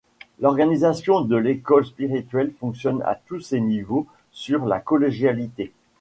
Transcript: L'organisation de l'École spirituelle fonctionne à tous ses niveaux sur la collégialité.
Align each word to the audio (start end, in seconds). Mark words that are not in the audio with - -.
L'organisation 0.39 1.21
de 1.21 1.35
l'École 1.35 1.85
spirituelle 1.85 2.49
fonctionne 2.59 3.03
à 3.03 3.13
tous 3.13 3.39
ses 3.39 3.59
niveaux 3.59 4.07
sur 4.31 4.65
la 4.65 4.79
collégialité. 4.79 5.73